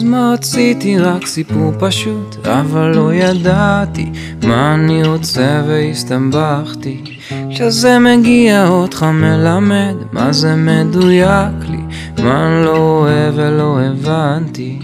אז 0.00 0.04
מה 0.04 0.30
רציתי? 0.34 0.98
רק 0.98 1.26
סיפור 1.26 1.72
פשוט, 1.78 2.46
אבל 2.46 2.94
לא 2.94 3.14
ידעתי 3.14 4.10
מה 4.42 4.74
אני 4.74 5.02
רוצה 5.02 5.62
והסתבכתי. 5.66 7.04
כשזה 7.50 7.98
מגיע 7.98 8.68
אותך 8.68 9.02
מלמד, 9.02 9.94
מה 10.12 10.32
זה 10.32 10.54
מדויק 10.56 11.68
לי, 11.70 11.82
מה 12.22 12.46
אני 12.46 12.64
לא 12.64 12.76
אוהב 12.76 13.34
ולא 13.36 13.78
הבנתי. 13.80 14.78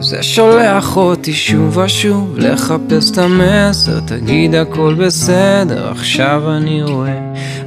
זה 0.00 0.22
שולח 0.22 0.96
אותי 0.96 1.32
שוב 1.32 1.76
ושוב 1.76 2.34
לחפש 2.38 3.10
את 3.10 3.18
המסר, 3.18 4.00
תגיד 4.00 4.54
הכל 4.54 4.94
בסדר, 4.98 5.90
עכשיו 5.90 6.42
אני 6.56 6.82
רואה. 6.82 7.18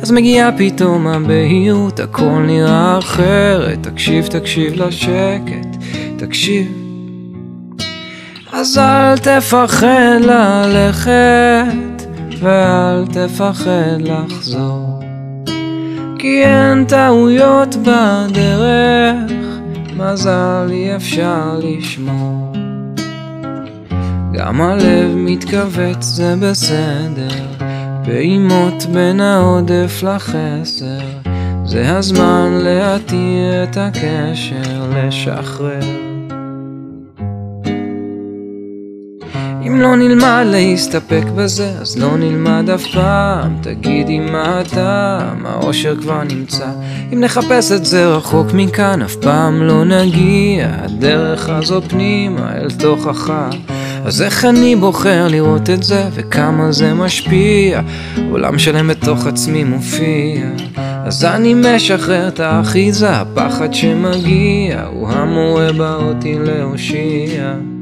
אז 0.02 0.12
מגיעה 0.12 0.50
פתאום 0.58 1.08
הבהירות, 1.08 2.00
הכל 2.00 2.44
נראה 2.48 3.00
אחרת, 3.00 3.78
תקשיב, 3.82 4.28
תקשיב 4.28 4.74
לשקט, 4.74 5.78
תקשיב. 6.18 6.87
אז 8.60 8.78
אל 8.78 9.18
תפחד 9.18 10.20
ללכת, 10.22 12.04
ואל 12.40 13.06
תפחד 13.06 14.00
לחזור. 14.00 15.00
כי 16.20 16.44
אין 16.44 16.86
טעויות 16.86 17.76
בדרך, 17.76 19.32
מזל 19.98 20.68
אי 20.70 20.96
אפשר 20.96 21.60
לשמור. 21.64 22.54
גם 24.34 24.62
הלב 24.62 25.12
מתכווץ 25.16 26.04
זה 26.04 26.36
בסדר, 26.42 27.46
פעימות 28.06 28.86
בין 28.94 29.22
העודף 29.22 30.04
לחסר, 30.04 31.06
זה 31.66 31.98
הזמן 31.98 32.60
להתיר 32.62 33.64
את 33.64 33.78
הקשר, 33.78 34.90
לשחרר. 34.96 36.07
אם 39.62 39.82
לא 39.82 39.96
נלמד 39.96 40.44
להסתפק 40.46 41.24
בזה, 41.36 41.72
אז 41.82 41.98
לא 41.98 42.18
נלמד 42.18 42.70
אף 42.70 42.86
פעם. 42.94 43.58
תגידי 43.62 44.20
מה 44.20 44.60
הטעם, 44.60 45.46
האושר 45.46 45.96
כבר 46.02 46.24
נמצא. 46.24 46.68
אם 47.14 47.20
נחפש 47.20 47.72
את 47.72 47.86
זה 47.86 48.08
רחוק 48.08 48.48
מכאן, 48.54 49.02
אף 49.02 49.16
פעם 49.16 49.64
לא 49.64 49.86
נגיע. 49.86 50.68
הדרך 50.84 51.50
הזו 51.50 51.82
פנימה 51.88 52.52
אל 52.56 52.72
תוכך. 52.72 53.34
אז 54.06 54.22
איך 54.22 54.46
אני 54.46 54.76
בוחר 54.76 55.28
לראות 55.28 55.70
את 55.70 55.84
זה, 55.84 56.04
וכמה 56.14 56.72
זה 56.72 56.94
משפיע? 56.94 57.82
עולם 58.32 58.60
שלם 58.60 58.88
בתוך 58.88 59.28
עצמי 59.28 59.64
מופיע. 59.64 60.46
אז 61.06 61.26
אני 61.26 61.54
משחרר 61.54 62.28
את 62.28 62.40
האחיזה, 62.40 63.10
הפחד 63.10 63.74
שמגיע, 63.74 64.84
הוא 64.92 65.10
המורה 65.10 65.74
בא 65.74 65.96
אותי 65.96 66.36
להושיע. 66.40 67.77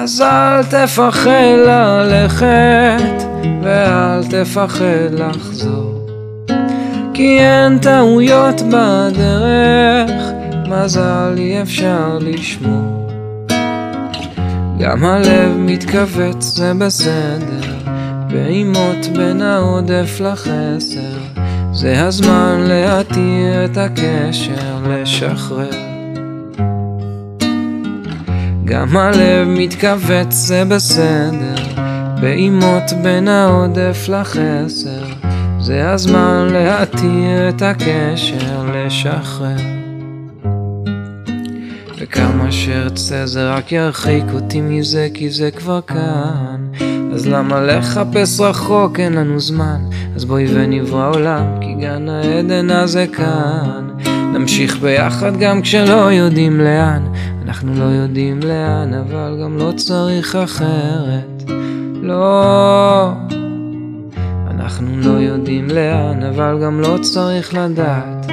אז 0.00 0.20
אל 0.20 0.62
תפחד 0.62 1.56
ללכת, 1.66 3.22
ואל 3.62 4.24
תפחד 4.30 5.12
לחזור. 5.12 6.06
כי 7.14 7.40
אין 7.40 7.78
טעויות 7.78 8.62
בדרך, 8.62 10.22
מזל 10.68 11.34
אי 11.36 11.62
אפשר 11.62 12.18
לשמור. 12.20 13.10
גם 14.78 15.04
הלב 15.04 15.56
מתכווץ 15.56 16.44
זה 16.44 16.72
בסדר, 16.74 17.74
פעימות 18.30 19.06
בין 19.16 19.42
העודף 19.42 20.20
לחסר. 20.20 21.18
זה 21.72 22.06
הזמן 22.06 22.64
להתיר 22.68 23.64
את 23.64 23.76
הקשר, 23.76 24.78
לשחרר. 24.88 25.97
גם 28.68 28.96
הלב 28.96 29.48
מתכווץ 29.48 30.34
זה 30.34 30.64
בסדר, 30.64 31.54
פעימות 32.20 32.92
בין 33.02 33.28
העודף 33.28 34.06
לחסר, 34.08 35.04
זה 35.60 35.90
הזמן 35.90 36.48
להתיר 36.52 37.48
את 37.48 37.62
הקשר, 37.62 38.70
לשחרר. 38.74 39.56
וכמה 41.98 42.52
שארצה 42.52 43.26
זה 43.26 43.50
רק 43.50 43.72
ירחיק 43.72 44.24
אותי 44.34 44.60
מזה 44.60 45.08
כי 45.14 45.30
זה 45.30 45.50
כבר 45.50 45.80
כאן. 45.80 46.66
אז 47.14 47.26
למה 47.26 47.60
לחפש 47.60 48.40
רחוק? 48.40 49.00
אין 49.00 49.12
לנו 49.12 49.40
זמן. 49.40 49.80
אז 50.16 50.24
בואי 50.24 50.46
ונברא 50.54 51.08
עולם 51.08 51.44
כי 51.60 51.74
גן 51.74 52.08
העדן 52.08 52.70
הזה 52.70 53.06
כאן. 53.12 53.88
נמשיך 54.32 54.78
ביחד 54.80 55.36
גם 55.36 55.62
כשלא 55.62 56.12
יודעים 56.12 56.60
לאן 56.60 57.02
אנחנו 57.48 57.74
לא 57.74 57.84
יודעים 57.84 58.40
לאן, 58.42 58.94
אבל 58.94 59.38
גם 59.42 59.58
לא 59.58 59.72
צריך 59.76 60.36
אחרת. 60.36 61.42
לא, 62.02 63.12
אנחנו 64.50 64.96
לא 64.96 65.10
יודעים 65.10 65.68
לאן, 65.68 66.22
אבל 66.22 66.58
גם 66.64 66.80
לא 66.80 66.98
צריך 67.02 67.54
לדעת. 67.54 68.26